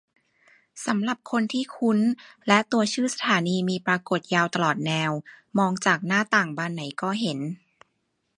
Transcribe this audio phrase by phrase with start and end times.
[0.85, 1.99] สำหรับคนที่คุ้น
[2.47, 5.11] และตัวชื่อสถานีมีปรากฏยาวตลอดแนว
[5.57, 7.39] มองจากหน้าต่างบานไหนก็เห็น